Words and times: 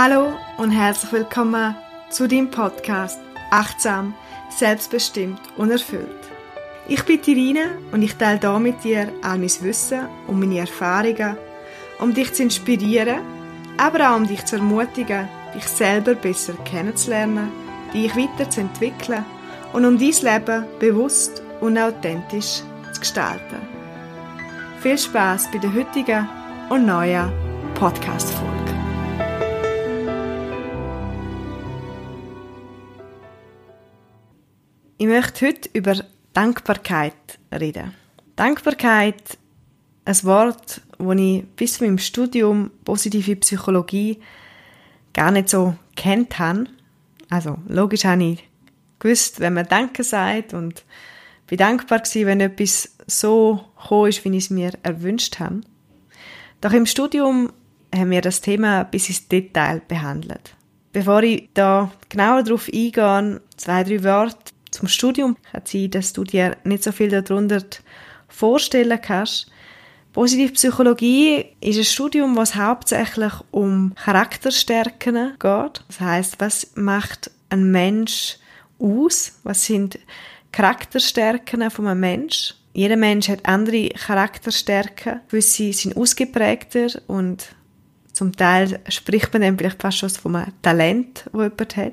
Hallo 0.00 0.32
und 0.58 0.70
herzlich 0.70 1.10
willkommen 1.10 1.74
zu 2.08 2.28
dem 2.28 2.52
Podcast 2.52 3.18
Achtsam, 3.50 4.14
selbstbestimmt 4.48 5.40
und 5.56 5.72
erfüllt. 5.72 6.06
Ich 6.86 7.02
bin 7.02 7.20
Irina 7.26 7.62
und 7.90 8.02
ich 8.02 8.14
teile 8.14 8.38
hier 8.38 8.58
mit 8.60 8.84
dir 8.84 9.12
all 9.22 9.38
mein 9.38 9.50
Wissen 9.60 10.06
und 10.28 10.38
meine 10.38 10.60
Erfahrungen, 10.60 11.36
um 11.98 12.14
dich 12.14 12.32
zu 12.32 12.44
inspirieren, 12.44 13.22
aber 13.76 14.12
auch 14.12 14.16
um 14.18 14.28
dich 14.28 14.44
zu 14.44 14.54
ermutigen, 14.54 15.28
dich 15.52 15.66
selber 15.66 16.14
besser 16.14 16.52
kennenzulernen, 16.64 17.50
dich 17.92 18.14
weiterzuentwickeln 18.14 19.24
und 19.72 19.84
um 19.84 19.98
dein 19.98 20.12
Leben 20.22 20.64
bewusst 20.78 21.42
und 21.60 21.76
authentisch 21.76 22.62
zu 22.92 23.00
gestalten. 23.00 23.66
Viel 24.80 24.96
Spaß 24.96 25.50
bei 25.50 25.58
der 25.58 25.74
heutigen 25.74 26.28
und 26.68 26.86
neuen 26.86 27.32
Podcast-Folge. 27.74 28.67
Ich 35.00 35.06
möchte 35.06 35.46
heute 35.46 35.70
über 35.74 35.94
Dankbarkeit 36.32 37.14
reden. 37.52 37.94
Dankbarkeit, 38.34 39.38
ein 40.04 40.24
Wort, 40.24 40.80
das 40.98 41.16
ich 41.16 41.44
bis 41.54 41.74
zu 41.74 41.84
meinem 41.84 41.98
Studium 41.98 42.72
positive 42.84 43.36
Psychologie 43.36 44.18
gar 45.12 45.30
nicht 45.30 45.50
so 45.50 45.76
kennt 45.94 46.40
habe. 46.40 46.66
Also 47.30 47.58
logisch 47.68 48.06
habe 48.06 48.24
ich 48.24 48.48
gewusst, 48.98 49.38
wenn 49.38 49.54
man 49.54 49.68
Danke 49.68 50.02
sagt 50.02 50.52
und 50.52 50.84
bin 51.46 51.58
dankbar 51.58 52.00
gewesen, 52.00 52.26
wenn 52.26 52.40
etwas 52.40 52.96
so 53.06 53.64
gekommen 53.80 54.08
ist, 54.08 54.24
wie 54.24 54.36
ich 54.36 54.44
es 54.46 54.50
mir 54.50 54.72
erwünscht 54.82 55.38
habe. 55.38 55.60
Doch 56.60 56.72
im 56.72 56.86
Studium 56.86 57.52
haben 57.94 58.10
wir 58.10 58.20
das 58.20 58.40
Thema 58.40 58.82
bis 58.82 59.08
ins 59.10 59.28
Detail 59.28 59.80
behandelt. 59.86 60.56
Bevor 60.92 61.22
ich 61.22 61.48
da 61.54 61.92
genauer 62.08 62.42
darauf 62.42 62.66
eingehe, 62.66 63.40
zwei, 63.56 63.84
drei 63.84 64.02
Worte 64.02 64.57
zum 64.78 64.88
Studium. 64.88 65.36
Kann 65.50 65.62
sein, 65.64 65.90
dass 65.90 66.12
du 66.12 66.24
dir 66.24 66.56
nicht 66.64 66.82
so 66.82 66.92
viel 66.92 67.08
darunter 67.10 67.62
vorstellen 68.28 69.00
kannst. 69.00 69.50
Positive 70.12 70.52
Psychologie 70.52 71.46
ist 71.60 71.78
ein 71.78 71.84
Studium, 71.84 72.36
was 72.36 72.54
hauptsächlich 72.54 73.32
um 73.50 73.94
Charakterstärken 73.94 75.32
geht. 75.38 75.84
Das 75.86 76.00
heißt, 76.00 76.40
was 76.40 76.72
macht 76.74 77.30
ein 77.50 77.70
Mensch 77.70 78.38
aus? 78.78 79.38
Was 79.42 79.64
sind 79.64 79.98
Charakterstärken 80.52 81.70
von 81.70 81.86
einem 81.86 82.00
Mensch? 82.00 82.54
Jeder 82.72 82.96
Mensch 82.96 83.28
hat 83.28 83.46
andere 83.46 83.88
Charakterstärken. 83.90 85.20
Gewisse 85.28 85.72
sind 85.72 85.96
ausgeprägter 85.96 86.88
und 87.06 87.48
zum 88.12 88.34
Teil 88.34 88.80
spricht 88.88 89.32
man 89.32 89.42
dann 89.42 89.58
vielleicht 89.58 89.80
fast 89.80 89.98
schon 89.98 90.10
von 90.10 90.36
einem 90.36 90.52
Talent, 90.62 91.24
das 91.32 91.42
jemand 91.42 91.76
hat 91.76 91.92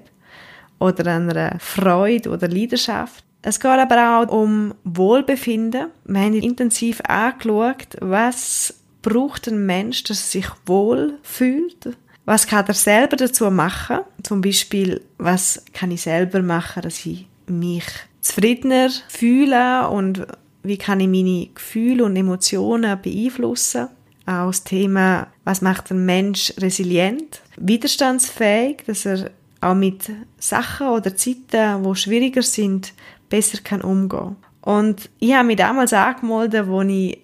oder 0.80 1.16
einer 1.16 1.58
Freude 1.60 2.30
oder 2.30 2.48
Leidenschaft. 2.48 3.24
Es 3.42 3.60
geht 3.60 3.72
aber 3.72 4.22
auch 4.22 4.32
um 4.32 4.74
Wohlbefinden. 4.84 5.88
Wir 6.06 6.20
haben 6.22 6.34
intensiv 6.34 7.02
angeschaut, 7.08 7.96
was 8.02 8.74
braucht 9.04 9.48
ein 9.48 9.66
Mensch, 9.66 10.04
dass 10.04 10.22
er 10.22 10.42
sich 10.42 10.48
wohl 10.66 11.20
fühlt. 11.22 11.96
Was 12.26 12.48
kann 12.48 12.66
er 12.66 12.74
selber 12.74 13.16
dazu 13.18 13.52
machen? 13.52 14.00
Zum 14.24 14.42
Beispiel, 14.42 15.02
was 15.20 15.64
kann 15.74 15.92
ich 15.92 16.02
selber 16.02 16.42
machen, 16.42 16.82
dass 16.82 17.06
ich 17.06 17.28
mich 17.46 17.86
zufriedener 18.22 18.90
fühle 19.08 19.88
und 19.90 20.26
wie 20.64 20.78
kann 20.78 21.00
ich 21.00 21.08
meine 21.08 21.50
Gefühle 21.54 22.04
und 22.04 22.16
Emotionen 22.16 23.00
beeinflussen? 23.00 23.90
Auch 24.26 24.48
das 24.48 24.64
Thema, 24.64 25.28
was 25.44 25.62
macht 25.62 25.92
ein 25.92 26.04
Mensch 26.04 26.52
resilient, 26.58 27.42
widerstandsfähig, 27.58 28.84
dass 28.88 29.06
er 29.06 29.30
auch 29.66 29.76
mit 29.76 30.12
Sachen 30.38 30.88
oder 30.88 31.16
Zeiten, 31.16 31.84
wo 31.84 31.96
schwieriger 31.96 32.44
sind, 32.44 32.94
besser 33.30 33.60
kann 33.64 33.82
umgehen. 33.82 34.36
Und 34.62 35.10
ich 35.20 35.34
habe 35.34 35.48
mich 35.48 35.58
damals 35.58 35.94
angemeldet, 35.94 36.68
als 36.68 36.90
ich 36.90 36.90
die 36.90 37.22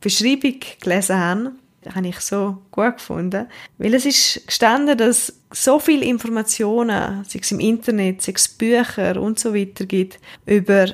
Beschreibung 0.00 0.60
gelesen 0.80 1.16
habe. 1.16 1.52
Das 1.82 1.94
habe 1.94 2.08
ich 2.08 2.20
so 2.20 2.58
gut 2.70 2.98
gefunden. 2.98 3.46
Weil 3.78 3.94
es 3.94 4.04
ist 4.06 4.46
gestanden, 4.46 4.98
dass 4.98 5.32
so 5.50 5.78
viele 5.78 6.04
Informationen, 6.04 7.24
sei 7.24 7.40
es 7.40 7.52
im 7.52 7.60
Internet, 7.60 8.22
sei 8.22 8.32
es 8.34 8.48
Bücher 8.48 9.20
und 9.20 9.38
so 9.38 9.54
weiter 9.54 9.86
gibt, 9.86 10.20
über 10.46 10.86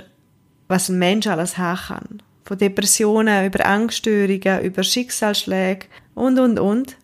was 0.68 0.88
ein 0.88 0.98
Mensch 0.98 1.26
alles 1.26 1.58
haben 1.58 1.78
kann. 1.86 2.22
Von 2.44 2.58
Depressionen, 2.58 3.46
über 3.46 3.66
Angststörungen, 3.66 4.62
über 4.62 4.82
Schicksalsschläge 4.82 5.86
und, 6.14 6.38
und, 6.38 6.58
und. 6.58 6.96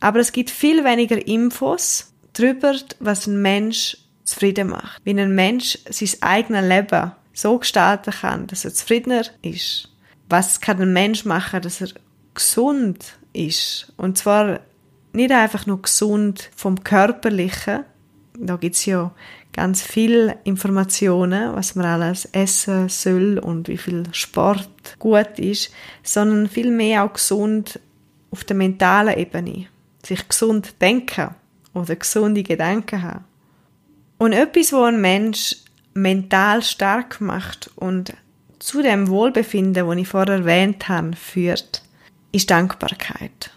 Aber 0.00 0.20
es 0.20 0.32
gibt 0.32 0.50
viel 0.50 0.84
weniger 0.84 1.26
Infos 1.26 2.13
darüber, 2.34 2.74
was 3.00 3.26
ein 3.26 3.40
Mensch 3.40 3.96
zufrieden 4.24 4.68
macht. 4.68 5.00
Wie 5.04 5.18
ein 5.18 5.34
Mensch 5.34 5.78
sein 5.88 6.10
eigenes 6.20 6.68
Leben 6.68 7.12
so 7.32 7.58
gestalten 7.58 8.12
kann, 8.12 8.46
dass 8.46 8.64
er 8.64 8.74
zufriedener 8.74 9.24
ist. 9.42 9.90
Was 10.28 10.60
kann 10.60 10.80
ein 10.80 10.92
Mensch 10.92 11.24
machen, 11.24 11.62
dass 11.62 11.80
er 11.80 11.88
gesund 12.34 13.16
ist? 13.32 13.92
Und 13.96 14.18
zwar 14.18 14.60
nicht 15.12 15.32
einfach 15.32 15.66
nur 15.66 15.82
gesund 15.82 16.50
vom 16.56 16.82
Körperlichen. 16.82 17.84
Da 18.38 18.56
gibt's 18.56 18.84
ja 18.86 19.12
ganz 19.52 19.82
viel 19.82 20.34
Informationen, 20.44 21.54
was 21.54 21.76
man 21.76 21.86
alles 21.86 22.24
essen 22.26 22.88
soll 22.88 23.38
und 23.38 23.68
wie 23.68 23.76
viel 23.76 24.04
Sport 24.12 24.96
gut 24.98 25.38
ist, 25.38 25.72
sondern 26.02 26.48
vielmehr 26.48 27.04
auch 27.04 27.12
gesund 27.12 27.78
auf 28.30 28.42
der 28.42 28.56
mentalen 28.56 29.16
Ebene. 29.16 29.66
Sich 30.04 30.28
gesund 30.28 30.80
denken 30.80 31.34
oder 31.74 31.96
gesunde 31.96 32.42
Gedanken 32.42 33.02
haben. 33.02 33.24
Und 34.18 34.32
etwas, 34.32 34.72
wo 34.72 34.82
ein 34.82 35.00
Mensch 35.00 35.56
mental 35.92 36.62
stark 36.62 37.20
macht 37.20 37.70
und 37.76 38.14
zu 38.58 38.82
dem 38.82 39.08
Wohlbefinden, 39.08 39.86
das 39.86 39.96
ich 39.96 40.08
vorher 40.08 40.36
erwähnt 40.36 40.88
habe, 40.88 41.14
führt, 41.14 41.82
ist 42.32 42.50
Dankbarkeit. 42.50 43.50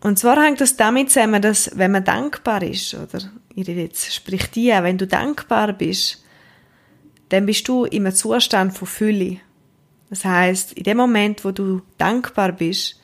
Und 0.00 0.18
zwar 0.18 0.42
hängt 0.42 0.60
das 0.60 0.76
damit 0.76 1.10
zusammen, 1.10 1.42
dass 1.42 1.76
wenn 1.76 1.92
man 1.92 2.04
dankbar 2.04 2.62
ist, 2.62 2.94
oder 2.94 3.30
ich 3.54 3.66
rede 3.68 3.82
jetzt, 3.82 4.14
sprich 4.14 4.50
dir, 4.50 4.82
wenn 4.82 4.98
du 4.98 5.06
dankbar 5.06 5.72
bist, 5.72 6.24
dann 7.28 7.46
bist 7.46 7.68
du 7.68 7.84
im 7.84 8.12
Zustand 8.12 8.76
von 8.76 8.88
Fülle. 8.88 9.38
Das 10.10 10.24
heißt, 10.24 10.72
in 10.72 10.84
dem 10.84 10.96
Moment, 10.96 11.44
wo 11.44 11.52
du 11.52 11.82
dankbar 11.98 12.52
bist, 12.52 13.00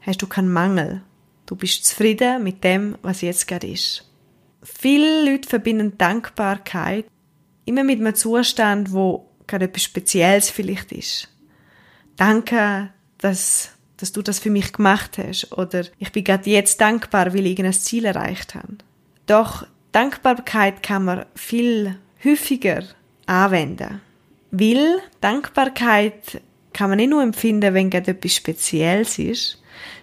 hast 0.00 0.22
du 0.22 0.26
keinen 0.26 0.52
Mangel. 0.52 1.02
Du 1.50 1.56
bist 1.56 1.84
zufrieden 1.84 2.44
mit 2.44 2.62
dem, 2.62 2.96
was 3.02 3.22
jetzt 3.22 3.48
gerade 3.48 3.66
ist. 3.66 4.08
Viele 4.62 5.28
Leute 5.28 5.48
verbinden 5.48 5.98
Dankbarkeit 5.98 7.06
immer 7.64 7.82
mit 7.82 7.98
einem 7.98 8.14
Zustand, 8.14 8.92
wo 8.92 9.28
gerade 9.48 9.64
etwas 9.64 9.82
Spezielles 9.82 10.48
vielleicht 10.48 10.92
ist. 10.92 11.28
Danke, 12.14 12.90
dass, 13.18 13.70
dass 13.96 14.12
du 14.12 14.22
das 14.22 14.38
für 14.38 14.50
mich 14.50 14.72
gemacht 14.72 15.18
hast. 15.18 15.50
Oder 15.58 15.86
ich 15.98 16.12
bin 16.12 16.22
gerade 16.22 16.48
jetzt 16.48 16.80
dankbar, 16.80 17.34
weil 17.34 17.46
ich 17.46 17.58
ein 17.58 17.72
Ziel 17.72 18.04
erreicht 18.04 18.54
habe. 18.54 18.76
Doch 19.26 19.66
Dankbarkeit 19.90 20.84
kann 20.84 21.04
man 21.04 21.26
viel 21.34 21.98
häufiger 22.24 22.84
anwenden. 23.26 24.00
Weil 24.52 25.00
Dankbarkeit 25.20 26.42
kann 26.72 26.90
man 26.90 26.98
nicht 26.98 27.10
nur 27.10 27.24
empfinden, 27.24 27.74
wenn 27.74 27.90
gerade 27.90 28.12
etwas 28.12 28.36
Spezielles 28.36 29.18
ist, 29.18 29.59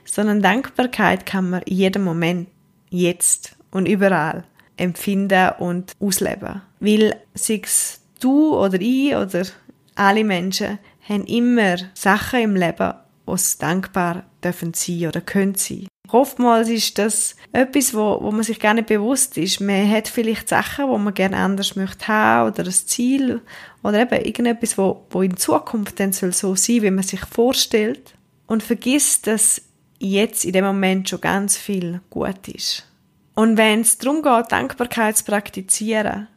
sondern 0.07 0.41
Dankbarkeit 0.41 1.25
kann 1.25 1.49
man 1.49 1.61
in 1.63 1.75
jedem 1.75 2.03
Moment, 2.03 2.47
jetzt 2.89 3.55
und 3.71 3.87
überall 3.87 4.45
empfinden 4.77 5.51
und 5.59 5.93
ausleben. 5.99 6.61
Weil 6.79 7.15
sei 7.33 7.61
es 7.63 8.01
du 8.19 8.55
oder 8.55 8.79
ich 8.79 9.15
oder 9.15 9.43
alle 9.95 10.23
Menschen 10.23 10.79
haben 11.07 11.25
immer 11.25 11.77
Sachen 11.93 12.41
im 12.41 12.55
Leben, 12.55 12.93
was 13.25 13.57
dankbar 13.57 14.23
dürfen 14.43 14.73
sein 14.73 15.07
oder 15.07 15.21
können 15.21 15.55
sein. 15.55 15.87
Oftmals 16.09 16.69
ist 16.69 16.97
das 16.97 17.35
etwas, 17.51 17.93
wo, 17.93 18.19
wo 18.21 18.31
man 18.31 18.43
sich 18.43 18.59
gar 18.59 18.73
nicht 18.73 18.87
bewusst 18.87 19.37
ist. 19.37 19.59
Man 19.59 19.89
hat 19.89 20.07
vielleicht 20.07 20.47
Sachen, 20.47 20.87
wo 20.87 20.97
man 20.97 21.13
gerne 21.13 21.35
anders 21.35 21.75
möchte 21.75 22.07
haben 22.07 22.51
oder 22.51 22.63
ein 22.63 22.71
Ziel 22.71 23.41
oder 23.83 24.01
eben 24.01 24.25
irgendetwas, 24.25 24.77
wo, 24.77 25.05
wo 25.09 25.21
in 25.21 25.35
Zukunft 25.35 25.99
dann 25.99 26.13
soll 26.13 26.31
so 26.31 26.55
sein, 26.55 26.81
wie 26.81 26.91
man 26.91 27.03
sich 27.03 27.19
vorstellt 27.25 28.13
und 28.45 28.63
vergisst, 28.63 29.27
dass 29.27 29.61
jetzt 29.99 30.45
in 30.45 30.53
dem 30.53 30.65
Moment 30.65 31.09
schon 31.09 31.21
ganz 31.21 31.57
viel 31.57 32.01
gut 32.09 32.47
ist. 32.47 32.87
Und 33.35 33.57
wenn 33.57 33.81
es 33.81 33.97
darum 33.97 34.21
geht, 34.21 34.51
Dankbarkeit 34.51 35.17
zu 35.17 35.25
praktizieren, 35.25 36.27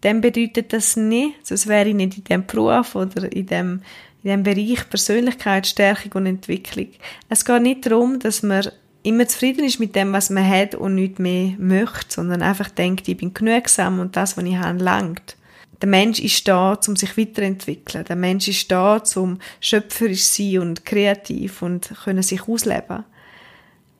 dann 0.00 0.20
bedeutet 0.20 0.72
das 0.72 0.96
nicht, 0.96 1.46
sonst 1.46 1.68
wäre 1.68 1.88
ich 1.88 1.94
nicht 1.94 2.18
in 2.18 2.24
dem 2.24 2.46
Beruf 2.46 2.96
oder 2.96 3.32
in 3.32 3.46
dem, 3.46 3.82
in 4.22 4.30
dem 4.30 4.42
Bereich 4.42 4.88
Persönlichkeitsstärkung 4.90 6.12
und 6.12 6.26
Entwicklung. 6.26 6.88
Es 7.28 7.44
geht 7.44 7.62
nicht 7.62 7.86
darum, 7.86 8.18
dass 8.18 8.42
man 8.42 8.68
immer 9.04 9.26
zufrieden 9.26 9.64
ist 9.64 9.80
mit 9.80 9.94
dem, 9.94 10.12
was 10.12 10.30
man 10.30 10.48
hat 10.48 10.74
und 10.74 10.96
nicht 10.96 11.18
mehr 11.18 11.54
möchte, 11.58 12.14
sondern 12.14 12.42
einfach 12.42 12.70
denkt, 12.70 13.08
ich 13.08 13.16
bin 13.16 13.34
genügsam 13.34 14.00
und 14.00 14.16
das, 14.16 14.36
was 14.36 14.44
ich 14.44 14.56
habe, 14.56 14.78
langt. 14.78 15.36
Der 15.82 15.88
Mensch 15.88 16.20
ist 16.20 16.46
da, 16.46 16.78
um 16.86 16.94
sich 16.94 17.18
weiterzuentwickeln. 17.18 18.04
Der 18.04 18.14
Mensch 18.14 18.46
ist 18.46 18.70
da, 18.70 19.02
um 19.16 19.38
schöpferisch 19.60 20.22
sein 20.22 20.60
und 20.60 20.84
kreativ 20.84 21.60
und 21.60 21.92
können 22.04 22.22
sich 22.22 22.48
ausleben. 22.48 23.04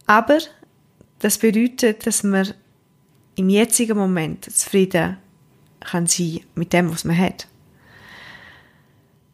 Aber 0.07 0.39
das 1.19 1.39
bedeutet, 1.39 2.07
dass 2.07 2.23
man 2.23 2.55
im 3.35 3.49
jetzigen 3.49 3.99
Moment 3.99 4.45
zufrieden 4.45 5.19
kann 5.81 6.07
sein 6.07 6.41
mit 6.55 6.73
dem, 6.73 6.93
was 6.93 7.05
man 7.05 7.19
hat. 7.19 7.49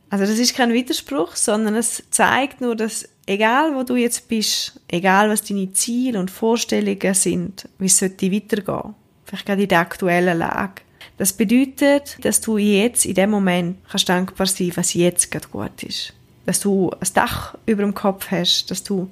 Also 0.09 0.25
das 0.25 0.39
ist 0.39 0.57
kein 0.57 0.73
Widerspruch, 0.73 1.37
sondern 1.37 1.75
es 1.75 2.03
zeigt 2.11 2.63
nur, 2.63 2.75
dass 2.75 3.07
egal 3.27 3.75
wo 3.75 3.83
du 3.83 3.97
jetzt 3.97 4.27
bist, 4.29 4.81
egal 4.89 5.29
was 5.29 5.45
deine 5.45 5.71
Ziele 5.75 6.19
und 6.19 6.31
Vorstellungen 6.31 7.13
sind, 7.13 7.69
wie 7.79 7.87
es 7.87 7.99
sollte 7.99 8.33
weitergehen, 8.33 8.95
vielleicht 9.25 9.45
gerade 9.45 9.63
in 9.63 9.69
der 9.69 9.81
aktuellen 9.81 10.39
Lage, 10.39 10.81
das 11.19 11.33
bedeutet, 11.33 12.17
dass 12.25 12.41
du 12.41 12.59
jetzt 12.59 13.05
in 13.05 13.15
dem 13.15 13.31
Moment 13.31 13.79
kannst 13.89 14.09
dankbar 14.09 14.47
sein, 14.47 14.73
was 14.77 14.95
jetzt 14.95 15.31
gerade 15.31 15.49
gut 15.49 15.83
ist. 15.83 16.15
Dass 16.47 16.61
du 16.61 16.91
ein 16.91 17.09
Dach 17.13 17.57
über 17.67 17.83
dem 17.83 17.93
Kopf 17.93 18.31
hast, 18.31 18.71
dass 18.71 18.83
du 18.85 19.11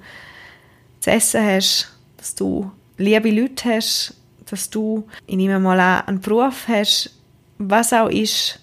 zu 1.01 1.11
essen 1.11 1.45
hast, 1.45 1.93
dass 2.15 2.33
du 2.33 2.71
liebe 2.97 3.29
Leute 3.29 3.75
hast, 3.75 4.15
dass 4.49 4.69
du 4.69 5.07
in 5.27 5.41
ihm 5.41 5.61
mal 5.61 5.79
einen 5.79 6.21
Beruf 6.21 6.67
hast, 6.67 7.11
was 7.57 7.91
auch 7.93 8.09
ist, 8.09 8.59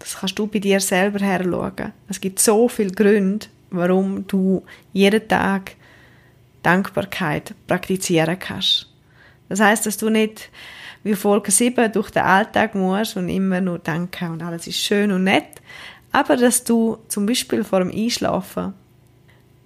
das 0.00 0.18
kannst 0.18 0.38
du 0.38 0.46
bei 0.46 0.58
dir 0.58 0.80
selber 0.80 1.20
herschauen. 1.20 1.92
Es 2.08 2.20
gibt 2.20 2.38
so 2.40 2.68
viele 2.68 2.90
Gründe, 2.90 3.46
warum 3.70 4.26
du 4.26 4.62
jeden 4.92 5.26
Tag 5.28 5.76
Dankbarkeit 6.62 7.54
praktizieren 7.66 8.38
kannst. 8.38 8.88
Das 9.48 9.60
heißt, 9.60 9.86
dass 9.86 9.96
du 9.96 10.10
nicht 10.10 10.50
wie 11.06 11.14
Folge 11.14 11.52
7 11.52 11.92
durch 11.92 12.10
den 12.10 12.24
Alltag 12.24 12.74
musst 12.74 13.16
und 13.16 13.28
immer 13.28 13.60
nur 13.60 13.78
danken 13.78 14.32
und 14.32 14.42
alles 14.42 14.66
ist 14.66 14.78
schön 14.78 15.12
und 15.12 15.22
nett, 15.22 15.62
aber 16.10 16.36
dass 16.36 16.64
du 16.64 16.98
zum 17.06 17.26
Beispiel 17.26 17.62
vor 17.62 17.78
dem 17.78 17.92
Einschlafen 17.92 18.74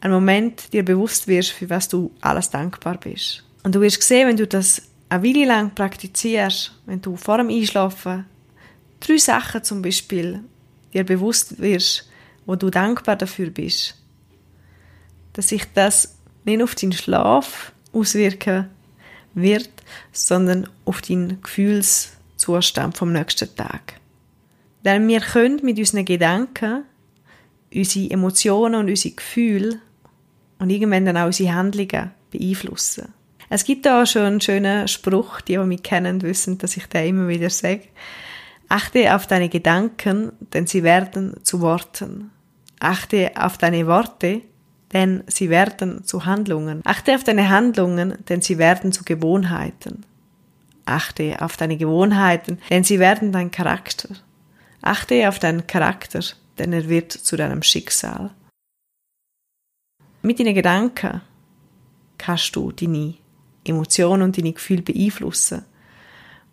einen 0.03 0.13
Moment 0.13 0.71
dir 0.75 0.85
bewusst 0.85 1.27
wirst, 1.29 1.53
für 1.53 1.71
was 1.71 1.89
du 1.89 2.11
alles 2.21 2.51
dankbar 2.51 2.99
bist. 2.99 3.43
Und 3.63 3.75
du 3.75 3.81
wirst 3.81 4.03
sehen, 4.03 4.29
wenn 4.29 4.37
du 4.37 4.47
das 4.47 4.83
eine 5.09 5.23
Weile 5.23 5.47
lang 5.47 5.75
praktizierst, 5.75 6.73
wenn 6.85 7.01
du 7.01 7.17
vor 7.17 7.39
dem 7.39 7.49
Einschlafen 7.49 8.27
drei 9.01 9.17
Sachen 9.17 9.65
zum 9.65 9.81
Beispiel 9.81 10.45
dir 10.93 11.05
bewusst 11.05 11.59
wirst, 11.59 12.07
wo 12.45 12.55
du 12.55 12.69
dankbar 12.69 13.17
dafür 13.17 13.49
bist, 13.49 13.97
dass 15.33 15.49
sich 15.49 15.65
das 15.73 16.19
nicht 16.45 16.63
auf 16.63 16.75
deinen 16.75 16.93
Schlaf 16.93 17.73
auswirken 17.95 18.69
wird, 19.35 19.71
sondern 20.13 20.69
auf 20.85 21.03
deinen 21.03 21.41
Gefühlszustand 21.43 22.97
vom 22.97 23.13
nächsten 23.13 23.55
Tag. 23.55 23.95
Denn 24.85 25.07
wir 25.09 25.21
können 25.21 25.61
mit 25.63 25.79
unseren 25.79 26.05
Gedanken 26.05 26.85
unsere 27.73 28.11
Emotionen 28.11 28.75
und 28.81 28.89
unsere 28.89 29.15
Gefühle 29.15 29.81
und 30.59 30.71
irgendwann 30.71 31.05
dann 31.05 31.17
auch 31.17 31.27
unsere 31.27 31.55
Handlungen 31.55 32.11
beeinflussen. 32.31 33.13
Es 33.49 33.65
gibt 33.65 33.85
da 33.87 34.07
schon 34.07 34.23
einen 34.23 34.41
schönen 34.41 34.87
Spruch, 34.87 35.41
die, 35.41 35.55
die 35.55 35.59
mich 35.59 35.83
kennen, 35.83 36.23
wissen, 36.23 36.59
dass 36.59 36.77
ich 36.77 36.87
da 36.87 37.01
immer 37.01 37.29
wieder 37.29 37.51
sage. 37.51 37.89
Achte 38.69 39.15
auf 39.15 39.27
deine 39.27 39.49
Gedanken, 39.49 40.33
denn 40.53 40.69
sie 40.69 40.85
werden 40.85 41.35
zu 41.43 41.61
Worten. 41.61 42.31
Achte 42.79 43.33
auf 43.37 43.59
deine 43.59 43.87
Worte, 43.89 44.43
denn 44.93 45.23
sie 45.27 45.51
werden 45.51 46.05
zu 46.05 46.25
Handlungen. 46.25 46.81
Achte 46.85 47.15
auf 47.15 47.25
deine 47.25 47.49
Handlungen, 47.49 48.15
denn 48.29 48.43
sie 48.43 48.59
werden 48.59 48.93
zu 48.93 49.05
Gewohnheiten. 49.05 50.05
Achte 50.85 51.37
auf 51.41 51.57
deine 51.57 51.77
Gewohnheiten, 51.77 52.59
denn 52.71 52.85
sie 52.85 52.99
werden 52.99 53.33
dein 53.33 53.51
Charakter. 53.51 54.09
Achte 54.83 55.29
auf 55.29 55.39
deinen 55.39 55.67
Charakter, 55.67 56.21
denn 56.59 56.73
er 56.73 56.89
wird 56.89 57.13
zu 57.13 57.37
deinem 57.37 57.63
Schicksal. 57.63 58.31
Mit 60.23 60.41
deinen 60.41 60.55
Gedanken 60.55 61.21
kannst 62.19 62.55
du 62.57 62.73
deine 62.73 63.15
Emotionen 63.65 64.23
und 64.23 64.37
deine 64.37 64.53
Gefühle 64.53 64.83
beeinflussen. 64.83 65.65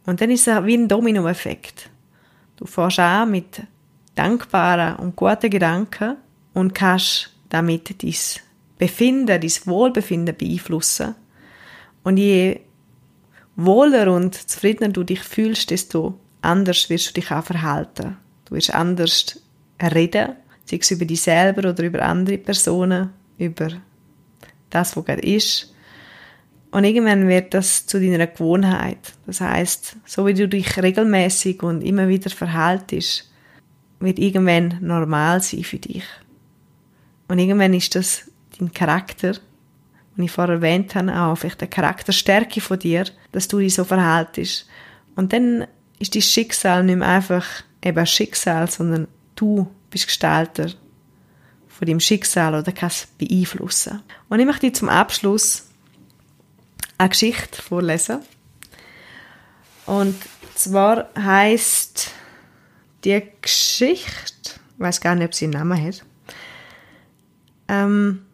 Und 0.05 0.21
dann 0.21 0.29
ist 0.29 0.47
es 0.47 0.65
wie 0.65 0.77
ein 0.77 0.87
Dominoeffekt. 0.87 1.89
Du 2.55 2.65
fährst 2.65 2.99
an 2.99 3.31
mit 3.31 3.61
dankbaren 4.15 4.95
und 4.97 5.15
guten 5.15 5.49
Gedanken 5.49 6.17
und 6.53 6.73
kannst 6.73 7.36
damit 7.49 8.03
dein 8.03 8.13
Befinden, 8.77 9.27
dein 9.27 9.51
Wohlbefinden 9.65 10.35
beeinflussen. 10.35 11.15
Und 12.03 12.17
je 12.17 12.61
wohler 13.55 14.13
und 14.13 14.35
zufriedener 14.35 14.89
du 14.89 15.03
dich 15.03 15.21
fühlst, 15.21 15.71
desto 15.71 16.19
anders 16.41 16.89
wirst 16.89 17.09
du 17.09 17.13
dich 17.13 17.31
auch 17.31 17.43
verhalten. 17.43 18.17
Du 18.45 18.55
wirst 18.55 18.73
anders 18.73 19.41
reden, 19.81 20.35
sei 20.65 20.77
es 20.79 20.91
über 20.91 21.05
dich 21.05 21.21
selber 21.21 21.69
oder 21.69 21.83
über 21.83 22.01
andere 22.03 22.37
Personen, 22.37 23.09
über 23.37 23.69
das, 24.69 24.95
was 24.95 25.05
gerade 25.05 25.21
ist. 25.21 25.73
Und 26.71 26.83
irgendwann 26.83 27.27
wird 27.27 27.53
das 27.53 27.85
zu 27.85 27.99
deiner 27.99 28.27
Gewohnheit. 28.27 29.13
Das 29.25 29.41
heißt, 29.41 29.97
so 30.05 30.25
wie 30.25 30.33
du 30.33 30.47
dich 30.47 30.81
regelmäßig 30.81 31.63
und 31.63 31.81
immer 31.81 32.07
wieder 32.07 32.29
verhaltest, 32.29 33.31
wird 33.99 34.19
irgendwann 34.19 34.77
normal 34.81 35.41
sein 35.41 35.63
für 35.63 35.79
dich. 35.79 36.03
Und 37.27 37.39
irgendwann 37.39 37.73
ist 37.73 37.95
das 37.95 38.29
dein 38.57 38.71
Charakter, 38.71 39.33
und 40.15 40.23
ich 40.23 40.31
vorher 40.31 40.55
erwähnt 40.55 40.95
habe, 40.95 41.15
auch 41.15 41.35
vielleicht 41.35 41.61
eine 41.61 41.69
Charakterstärke 41.69 42.59
von 42.59 42.79
dir, 42.79 43.05
dass 43.31 43.47
du 43.47 43.59
dich 43.59 43.75
so 43.75 43.83
verhaltest. 43.83 44.67
Und 45.15 45.31
dann 45.31 45.67
ist 45.99 46.15
dein 46.15 46.21
Schicksal 46.23 46.83
nicht 46.83 46.97
mehr 46.97 47.07
einfach 47.07 47.45
eben 47.83 47.99
ein 47.99 48.07
Schicksal, 48.07 48.69
sondern 48.69 49.07
du 49.35 49.69
bist 49.91 50.07
Gestalter 50.07 50.71
von 51.67 51.87
deinem 51.87 51.99
Schicksal 51.99 52.55
oder 52.55 52.71
kannst 52.71 53.15
beeinflussen. 53.19 54.01
Und 54.29 54.39
ich 54.39 54.45
möchte 54.45 54.71
zum 54.71 54.89
Abschluss 54.89 55.67
eine 56.97 57.09
Geschichte 57.09 57.61
vorlesen. 57.61 58.19
Und 59.85 60.15
zwar 60.55 61.09
heißt 61.15 62.11
die 63.03 63.21
Geschichte, 63.41 64.59
ich 64.75 64.79
weiß 64.79 64.99
gar 64.99 65.13
nicht, 65.13 65.25
ob 65.25 65.35
sie 65.35 65.45
einen 65.45 65.53
Namen 65.53 65.81
hat, 65.81 66.03
ähm, 67.67 68.25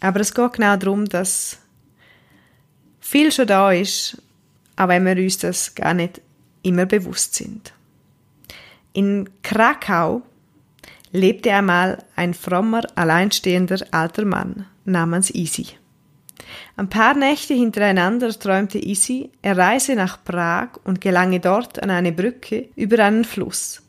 aber 0.00 0.20
es 0.20 0.34
geht 0.34 0.52
genau 0.54 0.76
darum, 0.76 1.06
dass 1.06 1.58
viel 3.00 3.32
schon 3.32 3.46
da 3.46 3.72
ist, 3.72 4.22
aber 4.76 4.94
wenn 4.94 5.06
wir 5.06 5.16
uns 5.16 5.38
das 5.38 5.74
gar 5.74 5.94
nicht 5.94 6.20
immer 6.62 6.86
bewusst 6.86 7.34
sind. 7.34 7.72
In 8.92 9.28
Krakau 9.42 10.22
lebte 11.12 11.52
einmal 11.52 12.02
ein 12.14 12.34
frommer, 12.34 12.82
alleinstehender 12.94 13.86
alter 13.90 14.24
Mann 14.24 14.66
namens 14.84 15.30
Isi. 15.30 15.66
Ein 16.76 16.88
paar 16.88 17.14
Nächte 17.14 17.54
hintereinander 17.54 18.30
träumte 18.30 18.78
Isi, 18.78 19.30
er 19.42 19.56
reise 19.56 19.94
nach 19.94 20.22
Prag 20.22 20.78
und 20.84 21.00
gelange 21.00 21.40
dort 21.40 21.82
an 21.82 21.90
eine 21.90 22.12
Brücke 22.12 22.68
über 22.76 23.04
einen 23.04 23.24
Fluss. 23.24 23.82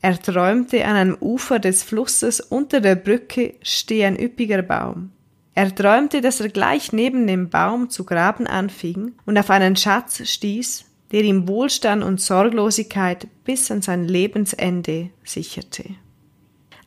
Er 0.00 0.20
träumte, 0.20 0.84
an 0.84 0.96
einem 0.96 1.16
Ufer 1.20 1.58
des 1.58 1.82
Flusses 1.82 2.40
unter 2.40 2.80
der 2.80 2.94
Brücke 2.94 3.54
stehe 3.62 4.06
ein 4.06 4.18
üppiger 4.18 4.62
Baum. 4.62 5.10
Er 5.54 5.74
träumte, 5.74 6.20
dass 6.20 6.40
er 6.40 6.50
gleich 6.50 6.92
neben 6.92 7.26
dem 7.26 7.50
Baum 7.50 7.90
zu 7.90 8.04
graben 8.04 8.46
anfing 8.46 9.12
und 9.26 9.36
auf 9.36 9.50
einen 9.50 9.74
Schatz 9.74 10.22
stieß, 10.24 10.84
der 11.10 11.24
ihm 11.24 11.48
Wohlstand 11.48 12.04
und 12.04 12.20
Sorglosigkeit 12.20 13.26
bis 13.44 13.70
an 13.70 13.82
sein 13.82 14.06
Lebensende 14.06 15.10
sicherte. 15.24 15.84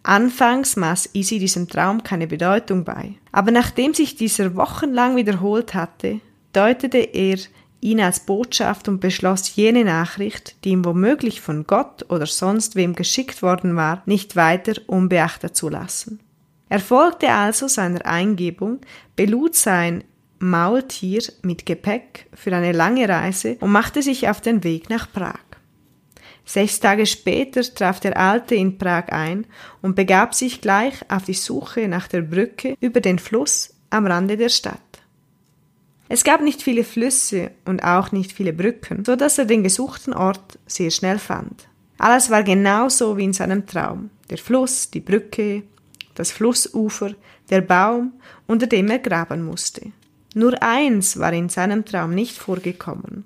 Anfangs 0.03 0.77
maß 0.77 1.09
Isi 1.13 1.37
diesem 1.37 1.67
Traum 1.67 2.01
keine 2.03 2.27
Bedeutung 2.27 2.85
bei, 2.85 3.15
aber 3.31 3.51
nachdem 3.51 3.93
sich 3.93 4.15
dieser 4.15 4.55
wochenlang 4.55 5.15
wiederholt 5.15 5.73
hatte, 5.73 6.21
deutete 6.53 6.97
er 6.97 7.37
ihn 7.81 7.99
als 7.99 8.21
Botschaft 8.21 8.87
und 8.87 8.99
beschloss 8.99 9.55
jene 9.55 9.83
Nachricht, 9.83 10.63
die 10.63 10.69
ihm 10.69 10.85
womöglich 10.85 11.41
von 11.41 11.65
Gott 11.67 12.05
oder 12.09 12.25
sonst 12.25 12.75
wem 12.75 12.95
geschickt 12.95 13.41
worden 13.41 13.75
war, 13.75 14.03
nicht 14.05 14.35
weiter 14.35 14.73
unbeachtet 14.87 15.55
zu 15.55 15.67
lassen. 15.67 16.19
Er 16.69 16.79
folgte 16.79 17.33
also 17.33 17.67
seiner 17.67 18.05
Eingebung, 18.05 18.79
belud 19.15 19.55
sein 19.55 20.03
Maultier 20.39 21.21
mit 21.41 21.65
Gepäck 21.65 22.27
für 22.33 22.55
eine 22.55 22.71
lange 22.71 23.07
Reise 23.09 23.57
und 23.59 23.71
machte 23.71 24.01
sich 24.01 24.29
auf 24.29 24.41
den 24.41 24.63
Weg 24.63 24.89
nach 24.89 25.11
Prag. 25.11 25.39
Sechs 26.45 26.79
Tage 26.79 27.05
später 27.05 27.61
traf 27.61 27.99
der 27.99 28.17
Alte 28.17 28.55
in 28.55 28.77
Prag 28.77 29.09
ein 29.09 29.45
und 29.81 29.95
begab 29.95 30.33
sich 30.33 30.61
gleich 30.61 30.95
auf 31.09 31.25
die 31.25 31.33
Suche 31.33 31.87
nach 31.87 32.07
der 32.07 32.21
Brücke 32.21 32.75
über 32.79 33.01
den 33.01 33.19
Fluss 33.19 33.73
am 33.89 34.07
Rande 34.07 34.37
der 34.37 34.49
Stadt. 34.49 34.90
Es 36.13 36.25
gab 36.25 36.41
nicht 36.41 36.61
viele 36.61 36.83
Flüsse 36.83 37.51
und 37.63 37.85
auch 37.85 38.11
nicht 38.11 38.33
viele 38.33 38.51
Brücken, 38.51 39.05
so 39.05 39.15
dass 39.15 39.37
er 39.37 39.45
den 39.45 39.63
gesuchten 39.63 40.13
Ort 40.13 40.59
sehr 40.67 40.91
schnell 40.91 41.17
fand. 41.17 41.69
Alles 41.99 42.29
war 42.29 42.43
genauso 42.43 43.15
wie 43.15 43.23
in 43.23 43.31
seinem 43.31 43.65
Traum. 43.65 44.09
Der 44.29 44.37
Fluss, 44.37 44.91
die 44.91 44.99
Brücke, 44.99 45.63
das 46.13 46.33
Flussufer, 46.33 47.11
der 47.49 47.61
Baum, 47.61 48.11
unter 48.45 48.67
dem 48.67 48.89
er 48.89 48.99
graben 48.99 49.45
musste. 49.45 49.93
Nur 50.35 50.61
eins 50.61 51.17
war 51.17 51.31
in 51.31 51.47
seinem 51.47 51.85
Traum 51.85 52.13
nicht 52.13 52.37
vorgekommen. 52.37 53.23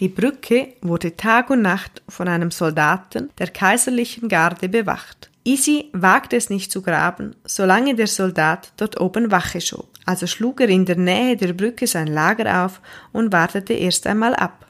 Die 0.00 0.08
Brücke 0.08 0.72
wurde 0.82 1.16
Tag 1.16 1.48
und 1.48 1.62
Nacht 1.62 2.02
von 2.08 2.26
einem 2.26 2.50
Soldaten 2.50 3.30
der 3.38 3.50
kaiserlichen 3.52 4.28
Garde 4.28 4.68
bewacht. 4.68 5.30
Easy 5.46 5.90
wagte 5.92 6.36
es 6.36 6.48
nicht 6.48 6.72
zu 6.72 6.80
graben, 6.80 7.36
solange 7.44 7.94
der 7.94 8.06
Soldat 8.06 8.72
dort 8.78 8.98
oben 8.98 9.30
Wache 9.30 9.60
schob. 9.60 9.88
Also 10.06 10.26
schlug 10.26 10.60
er 10.62 10.70
in 10.70 10.86
der 10.86 10.96
Nähe 10.96 11.36
der 11.36 11.52
Brücke 11.52 11.86
sein 11.86 12.06
Lager 12.06 12.64
auf 12.64 12.80
und 13.12 13.30
wartete 13.30 13.74
erst 13.74 14.06
einmal 14.06 14.34
ab. 14.34 14.66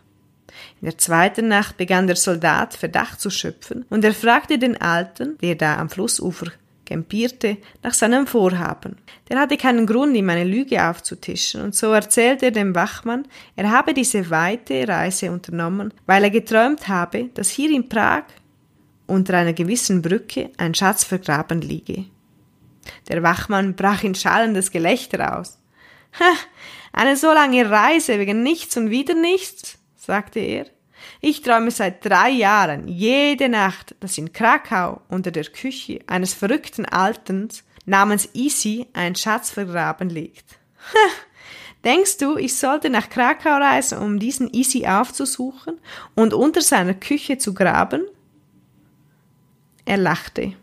In 0.81 0.87
der 0.87 0.99
zweiten 0.99 1.47
Nacht 1.47 1.77
begann 1.77 2.09
der 2.09 2.17
Soldat 2.17 2.75
Verdacht 2.75 3.21
zu 3.21 3.31
schöpfen 3.31 3.85
und 3.89 4.05
er 4.05 4.15
fragte 4.15 4.59
den 4.59 4.81
Alten, 4.81 5.39
der 5.39 5.55
da 5.55 5.79
am 5.79 5.91
Flussufer 5.91 6.51
campierte, 6.85 7.57
nach 7.83 7.95
seinem 7.95 8.27
Vorhaben. 8.27 8.97
Der 9.29 9.39
hatte 9.39 9.57
keinen 9.57 9.87
Grund, 9.87 10.15
ihm 10.17 10.29
eine 10.29 10.45
Lüge 10.45 10.87
aufzutischen, 10.87 11.63
und 11.63 11.75
so 11.75 11.93
erzählte 11.93 12.47
er 12.47 12.51
dem 12.51 12.75
Wachmann, 12.75 13.27
er 13.57 13.71
habe 13.71 13.95
diese 13.95 14.29
weite 14.29 14.87
Reise 14.87 15.31
unternommen, 15.31 15.95
weil 16.07 16.25
er 16.25 16.31
geträumt 16.31 16.89
habe, 16.89 17.31
dass 17.35 17.49
hier 17.49 17.71
in 17.71 17.89
Prag 17.89 18.25
unter 19.07 19.37
einer 19.37 19.53
gewissen 19.53 20.03
Brücke 20.03 20.51
ein 20.57 20.75
Schatz 20.75 21.05
vergraben 21.05 21.61
liege. 21.61 22.07
Der 23.09 23.23
Wachmann 23.23 23.75
brach 23.77 24.03
in 24.05 24.15
schallendes 24.15 24.71
Gelächter 24.71 25.39
aus. 25.39 25.59
Ha, 26.19 26.33
eine 26.93 27.17
so 27.17 27.33
lange 27.33 27.69
Reise 27.71 28.19
wegen 28.19 28.43
nichts 28.43 28.77
und 28.77 28.91
wieder 28.91 29.15
nichts, 29.15 29.79
sagte 29.97 30.41
er. 30.41 30.67
Ich 31.21 31.43
träume 31.43 31.71
seit 31.71 32.05
drei 32.05 32.31
Jahren 32.31 32.89
jede 32.89 33.49
Nacht, 33.49 33.95
dass 34.01 34.19
in 34.19 34.33
Krakau 34.33 35.01
unter 35.09 35.31
der 35.31 35.45
Küche 35.45 36.01
eines 36.07 36.35
verrückten 36.35 36.87
Altens 36.87 37.65
namens 37.85 38.29
Isi 38.33 38.87
ein 38.93 39.15
Schatz 39.15 39.51
vergraben 39.51 40.09
liegt. 40.09 40.45
Ha, 40.93 41.09
denkst 41.85 42.19
du, 42.19 42.37
ich 42.37 42.57
sollte 42.57 42.91
nach 42.91 43.09
Krakau 43.11 43.57
reisen, 43.57 43.99
um 43.99 44.19
diesen 44.19 44.49
Isi 44.53 44.87
aufzusuchen 44.87 45.81
und 46.15 46.33
unter 46.33 46.63
seiner 46.63 46.95
Küche 46.95 47.39
zu 47.39 47.55
graben? 47.55 48.03
Er 49.85 49.97
lachte. 49.97 50.55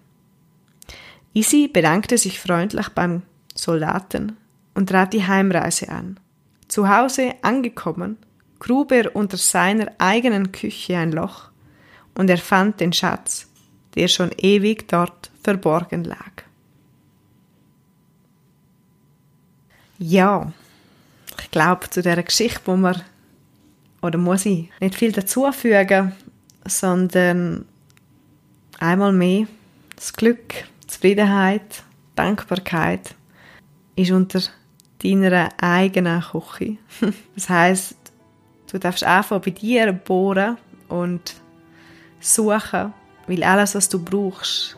Isi 1.33 1.67
bedankte 1.67 2.17
sich 2.17 2.39
freundlich 2.39 2.89
beim 2.89 3.21
Soldaten 3.55 4.37
und 4.73 4.89
trat 4.89 5.13
die 5.13 5.25
Heimreise 5.25 5.89
an. 5.89 6.19
Zu 6.67 6.89
Hause 6.89 7.35
angekommen, 7.41 8.17
grub 8.59 8.91
er 8.91 9.15
unter 9.15 9.37
seiner 9.37 9.91
eigenen 9.97 10.51
Küche 10.51 10.97
ein 10.97 11.11
Loch 11.11 11.49
und 12.15 12.29
er 12.29 12.37
fand 12.37 12.79
den 12.79 12.93
Schatz, 12.93 13.47
der 13.95 14.07
schon 14.07 14.31
ewig 14.37 14.87
dort 14.87 15.31
verborgen 15.43 16.03
lag. 16.03 16.43
Ja, 19.97 20.51
ich 21.39 21.51
glaube, 21.51 21.89
zu 21.89 22.01
der 22.01 22.21
Geschichte, 22.23 22.61
wo 22.65 22.75
man, 22.75 23.01
oder 24.01 24.17
muss 24.17 24.45
ich, 24.45 24.69
nicht 24.79 24.95
viel 24.95 25.11
dazufügen, 25.11 26.13
sondern 26.65 27.65
einmal 28.81 29.13
mehr 29.13 29.47
das 29.95 30.13
Glück, 30.13 30.55
Zufriedenheit, 30.87 31.83
Dankbarkeit 32.15 33.15
ist 33.95 34.11
unter 34.11 34.41
deiner 35.03 35.49
eigenen 35.61 36.21
Küche. 36.21 36.77
Das 37.35 37.49
heißt, 37.49 37.95
du 38.71 38.79
darfst 38.79 39.03
einfach 39.03 39.39
bei 39.39 39.51
dir 39.51 39.93
bohren 39.93 40.57
und 40.89 41.35
suchen, 42.19 42.93
weil 43.27 43.43
alles, 43.43 43.75
was 43.75 43.89
du 43.89 44.03
brauchst, 44.03 44.77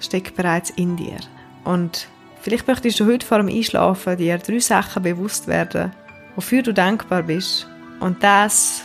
steckt 0.00 0.34
bereits 0.34 0.70
in 0.70 0.96
dir. 0.96 1.18
Und 1.64 2.08
vielleicht 2.40 2.66
möchtest 2.66 3.00
du 3.00 3.06
heute 3.06 3.26
vor 3.26 3.38
dem 3.38 3.48
Einschlafen 3.48 4.16
dir 4.16 4.38
drei 4.38 4.58
Sachen 4.58 5.02
bewusst 5.02 5.46
werden, 5.46 5.92
wofür 6.34 6.62
du 6.62 6.72
dankbar 6.72 7.22
bist 7.22 7.68
und 8.00 8.22
das 8.22 8.84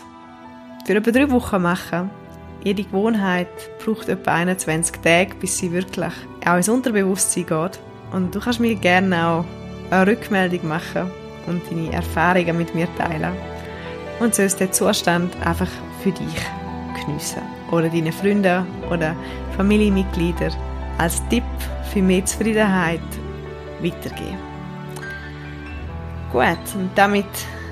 für 0.86 0.96
etwa 0.96 1.12
drei 1.12 1.30
Wochen 1.32 1.62
machen 1.62 2.10
jede 2.64 2.84
Gewohnheit 2.84 3.48
braucht 3.84 4.10
etwa 4.10 4.34
21 4.34 5.02
Tage, 5.02 5.36
bis 5.36 5.58
sie 5.58 5.72
wirklich 5.72 6.14
auch 6.46 6.58
ins 6.58 6.70
Unterbewusstsein 6.70 7.46
geht. 7.46 7.80
Und 8.12 8.34
du 8.34 8.40
kannst 8.40 8.60
mir 8.60 8.76
gerne 8.76 9.28
auch 9.28 9.46
eine 9.92 10.08
Rückmeldung 10.08 10.68
machen 10.68 11.10
und 11.48 11.62
deine 11.70 11.94
Erfahrungen 11.94 12.58
mit 12.58 12.76
mir 12.76 12.88
teilen. 12.98 13.34
Und 14.20 14.36
sollst 14.36 14.60
den 14.60 14.74
Zustand 14.74 15.34
einfach 15.46 15.70
für 16.04 16.12
dich 16.12 16.46
geniessen. 17.06 17.42
Oder 17.72 17.90
deine 17.90 18.12
Freunde 18.12 18.66
oder 18.90 19.16
Familienmitglieder 19.56 20.52
als 20.98 21.26
Tipp 21.30 21.44
für 21.94 22.02
mehr 22.02 22.26
Zufriedenheit 22.26 23.00
weitergeben. 23.82 24.38
Gut, 26.32 26.76
und 26.76 26.90
damit 26.96 27.26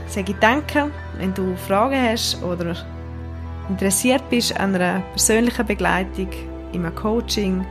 sage 0.07 0.31
ich 0.31 0.37
Danke. 0.39 0.89
Wenn 1.17 1.33
du 1.33 1.55
Fragen 1.55 2.01
hast 2.01 2.41
oder 2.41 2.75
interessiert 3.69 4.29
bist 4.29 4.59
an 4.59 4.75
einer 4.75 4.99
persönlichen 5.11 5.65
Begleitung, 5.65 6.27
einem 6.73 6.93
Coaching, 6.95 7.65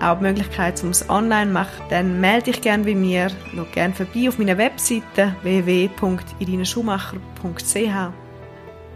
auch 0.00 0.18
die 0.18 0.24
Möglichkeit, 0.24 0.82
um 0.82 0.90
es 0.90 1.08
online 1.08 1.46
zu 1.46 1.52
machen, 1.52 1.84
dann 1.90 2.20
melde 2.20 2.50
dich 2.50 2.60
gerne 2.60 2.82
bei 2.84 2.94
mir. 2.94 3.28
Schau 3.54 3.64
gerne 3.72 3.94
vorbei 3.94 4.28
auf 4.28 4.38
meiner 4.38 4.58
Webseite 4.58 5.36
www.irinaschumacher.ch 5.42 8.12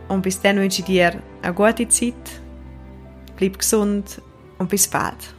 Und 0.08 0.22
bis 0.22 0.40
dann 0.40 0.56
wünsche 0.56 0.80
ich 0.80 0.86
dir 0.86 1.22
eine 1.42 1.54
gute 1.54 1.88
Zeit, 1.88 2.14
bleib 3.36 3.58
gesund 3.58 4.20
und 4.58 4.68
bis 4.68 4.88
bald. 4.88 5.36